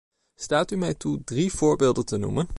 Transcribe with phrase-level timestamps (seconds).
[0.35, 2.47] Staat u mij toe drie voorbeelden te noemen.